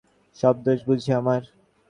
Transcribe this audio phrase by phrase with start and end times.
[0.37, 1.41] সব দোষ বুঝি আমার!